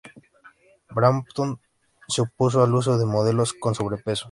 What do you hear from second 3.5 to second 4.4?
con sobrepeso.